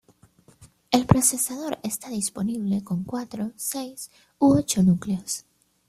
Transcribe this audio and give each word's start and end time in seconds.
El 0.89 1.05
procesador 1.05 1.77
está 1.83 2.09
disponible 2.09 2.83
con 2.83 3.03
cuatro, 3.03 3.51
seis 3.55 4.09
u 4.39 4.47
ocho 4.57 4.81
núcleos. 4.81 5.45